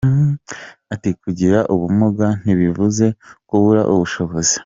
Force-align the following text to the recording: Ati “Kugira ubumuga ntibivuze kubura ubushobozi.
Ati 0.93 1.09
“Kugira 1.21 1.59
ubumuga 1.73 2.27
ntibivuze 2.41 3.05
kubura 3.49 3.81
ubushobozi. 3.93 4.55